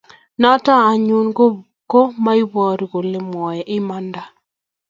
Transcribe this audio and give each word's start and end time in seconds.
notok 0.39 0.83
anyun 0.91 1.27
ko 1.91 1.99
maibaru 2.23 2.85
kole 2.91 3.19
mwae 3.29 3.61
imanit 3.77 4.25